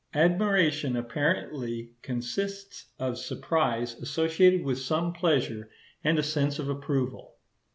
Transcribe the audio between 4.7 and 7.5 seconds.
some pleasure and a sense of approval.